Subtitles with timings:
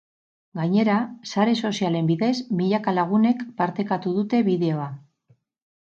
[0.59, 0.95] Gainera,
[1.31, 4.93] sare sozialen bidez milaka lagunek partekatu dute bideoa.